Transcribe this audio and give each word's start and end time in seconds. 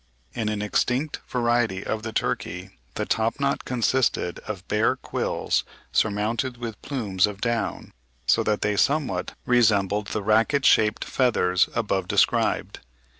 In 0.33 0.49
an 0.49 0.63
extinct 0.63 1.19
variety 1.27 1.85
of 1.85 2.01
the 2.01 2.11
turkey, 2.11 2.71
the 2.95 3.05
top 3.05 3.39
knot 3.39 3.65
consisted 3.65 4.39
of 4.47 4.67
bare 4.67 4.95
quills 4.95 5.63
surmounted 5.91 6.57
with 6.57 6.81
plumes 6.81 7.27
of 7.27 7.39
down, 7.39 7.93
so 8.25 8.41
that 8.41 8.61
they 8.61 8.75
somewhat 8.77 9.35
resembled 9.45 10.07
the 10.07 10.23
racket 10.23 10.65
shaped 10.65 11.05
feathers 11.05 11.69
above 11.75 12.07
described. 12.07 12.79